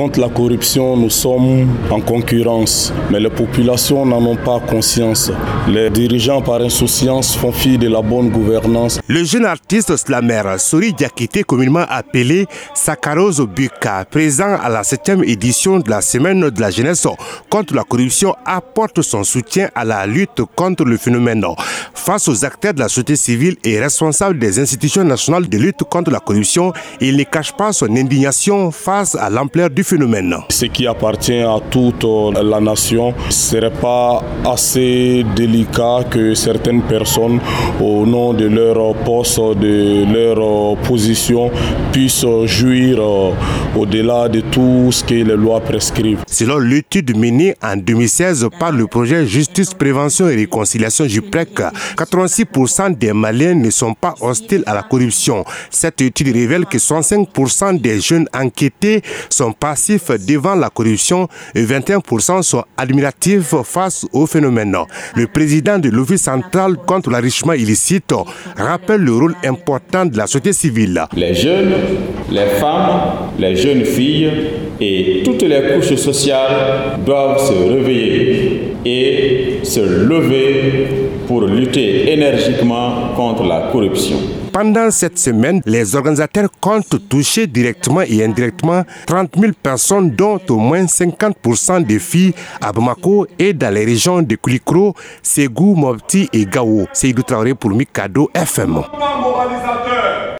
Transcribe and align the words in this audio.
Contre 0.00 0.18
la 0.18 0.30
corruption, 0.30 0.96
nous 0.96 1.10
sommes 1.10 1.68
en 1.90 2.00
concurrence, 2.00 2.90
mais 3.10 3.20
les 3.20 3.28
populations 3.28 4.06
n'en 4.06 4.24
ont 4.24 4.36
pas 4.36 4.58
conscience. 4.58 5.30
Les 5.68 5.90
dirigeants, 5.90 6.40
par 6.40 6.62
insouciance, 6.62 7.36
font 7.36 7.52
fi 7.52 7.76
de 7.76 7.86
la 7.86 8.00
bonne 8.00 8.30
gouvernance. 8.30 8.98
Le 9.08 9.24
jeune 9.24 9.44
artiste 9.44 9.94
slammer 9.98 10.40
Sori 10.56 10.94
Diakité, 10.94 11.42
communément 11.42 11.84
appelé 11.86 12.46
Sakarozo 12.72 13.46
Buka, 13.46 14.06
présent 14.10 14.56
à 14.62 14.70
la 14.70 14.80
7e 14.80 15.22
édition 15.22 15.80
de 15.80 15.90
la 15.90 16.00
Semaine 16.00 16.48
de 16.48 16.60
la 16.62 16.70
jeunesse 16.70 17.06
contre 17.50 17.74
la 17.74 17.84
corruption, 17.84 18.34
apporte 18.46 19.02
son 19.02 19.22
soutien 19.22 19.68
à 19.74 19.84
la 19.84 20.06
lutte 20.06 20.40
contre 20.56 20.86
le 20.86 20.96
phénomène. 20.96 21.44
Face 21.92 22.26
aux 22.26 22.42
acteurs 22.46 22.72
de 22.72 22.78
la 22.78 22.88
société 22.88 23.16
civile 23.16 23.56
et 23.64 23.78
responsables 23.78 24.38
des 24.38 24.58
institutions 24.60 25.04
nationales 25.04 25.46
de 25.46 25.58
lutte 25.58 25.84
contre 25.90 26.10
la 26.10 26.20
corruption, 26.20 26.72
il 27.02 27.18
ne 27.18 27.24
cache 27.24 27.52
pas 27.52 27.74
son 27.74 27.94
indignation 27.94 28.70
face 28.70 29.14
à 29.14 29.28
l'ampleur 29.28 29.68
du 29.68 29.84
phénomène. 29.90 30.36
Ce 30.50 30.66
qui 30.66 30.86
appartient 30.86 31.40
à 31.40 31.58
toute 31.68 32.04
la 32.40 32.60
nation 32.60 33.12
ne 33.26 33.32
serait 33.32 33.72
pas 33.72 34.22
assez 34.44 35.24
délicat 35.34 36.04
que 36.08 36.34
certaines 36.34 36.82
personnes, 36.82 37.40
au 37.80 38.06
nom 38.06 38.32
de 38.32 38.46
leur 38.46 38.94
poste, 39.04 39.40
de 39.40 40.04
leur 40.12 40.76
position, 40.78 41.50
puissent 41.92 42.24
jouir 42.44 43.00
au-delà 43.76 44.28
de 44.28 44.40
tout 44.40 44.90
ce 44.92 45.02
que 45.02 45.14
les 45.14 45.36
lois 45.36 45.60
prescrivent. 45.60 46.22
Selon 46.26 46.58
l'étude 46.58 47.16
menée 47.16 47.56
en 47.62 47.76
2016 47.76 48.48
par 48.60 48.70
le 48.72 48.86
projet 48.86 49.26
Justice, 49.26 49.74
Prévention 49.74 50.28
et 50.28 50.36
Réconciliation 50.36 51.06
JUPREC, 51.08 51.62
86% 51.96 52.96
des 52.96 53.12
Maliens 53.12 53.54
ne 53.54 53.70
sont 53.70 53.94
pas 53.94 54.14
hostiles 54.20 54.62
à 54.66 54.74
la 54.74 54.82
corruption. 54.82 55.44
Cette 55.70 56.00
étude 56.00 56.32
révèle 56.32 56.66
que 56.66 56.78
65% 56.78 57.80
des 57.80 58.00
jeunes 58.00 58.28
enquêtés 58.32 59.02
sont 59.28 59.52
devant 60.26 60.54
la 60.54 60.70
corruption 60.70 61.28
et 61.54 61.64
21% 61.64 62.42
sont 62.42 62.64
admiratifs 62.76 63.54
face 63.64 64.06
au 64.12 64.26
phénomène. 64.26 64.76
Le 65.16 65.26
président 65.26 65.78
de 65.78 65.88
l'Office 65.88 66.22
central 66.22 66.76
contre 66.86 67.10
l'enrichissement 67.10 67.52
illicite 67.54 68.12
rappelle 68.56 69.00
le 69.02 69.12
rôle 69.12 69.34
important 69.44 70.06
de 70.06 70.16
la 70.16 70.26
société 70.26 70.52
civile. 70.52 71.04
Les 71.16 71.34
jeunes, 71.34 71.72
les 72.30 72.46
femmes, 72.60 73.30
les 73.38 73.56
jeunes 73.56 73.84
filles 73.84 74.30
et 74.80 75.22
toutes 75.24 75.42
les 75.42 75.74
couches 75.74 75.96
sociales 75.96 76.98
doivent 77.04 77.38
se 77.38 77.52
réveiller 77.52 78.74
et 78.84 79.39
se 79.70 79.80
lever 79.80 80.88
pour 81.28 81.42
lutter 81.42 82.12
énergiquement 82.12 83.14
contre 83.14 83.44
la 83.44 83.68
corruption. 83.70 84.16
Pendant 84.52 84.90
cette 84.90 85.16
semaine, 85.16 85.62
les 85.64 85.94
organisateurs 85.94 86.48
comptent 86.60 87.08
toucher 87.08 87.46
directement 87.46 88.00
et 88.00 88.24
indirectement 88.24 88.82
30 89.06 89.36
000 89.38 89.52
personnes, 89.62 90.10
dont 90.10 90.40
au 90.48 90.56
moins 90.56 90.86
50% 90.86 91.84
des 91.86 92.00
filles 92.00 92.34
à 92.60 92.72
Bamako 92.72 93.28
et 93.38 93.52
dans 93.52 93.72
les 93.72 93.84
régions 93.84 94.22
de 94.22 94.34
Kulikro, 94.34 94.94
Ségou, 95.22 95.76
Mopti 95.76 96.28
et 96.32 96.46
Gao. 96.46 96.86
C'est 96.92 97.14
Traoré 97.24 97.54
pour 97.54 97.70
Mikado 97.70 98.28
FM. 98.34 98.82